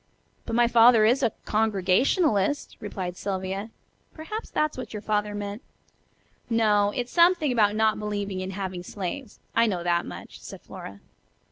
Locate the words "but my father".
0.47-1.05